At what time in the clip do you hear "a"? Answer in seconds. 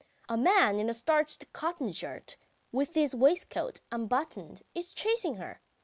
0.27-0.35, 0.89-0.95